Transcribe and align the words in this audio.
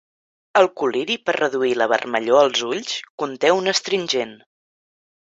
El 0.59 0.67
col·liri 0.81 1.17
per 1.25 1.35
reduir 1.35 1.75
la 1.81 1.87
vermellor 1.91 2.39
als 2.45 2.63
ulls 2.69 2.95
conté 3.25 3.51
un 3.57 3.73
astringent. 3.75 4.33